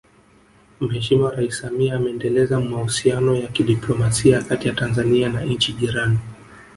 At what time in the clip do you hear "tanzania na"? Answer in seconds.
4.73-5.41